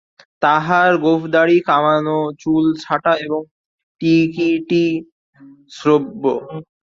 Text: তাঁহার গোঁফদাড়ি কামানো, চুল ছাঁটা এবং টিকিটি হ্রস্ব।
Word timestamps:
তাঁহার 0.41 0.91
গোঁফদাড়ি 1.03 1.57
কামানো, 1.67 2.17
চুল 2.41 2.65
ছাঁটা 2.83 3.13
এবং 3.25 3.41
টিকিটি 4.01 4.85
হ্রস্ব। 5.71 6.23